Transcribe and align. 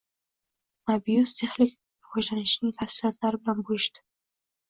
Mobiuz 0.91 1.33
texnik 1.41 1.75
rivojlanishning 1.75 2.73
tafsilotlari 2.81 3.41
bilan 3.43 3.63
bo‘lishdi 3.69 4.03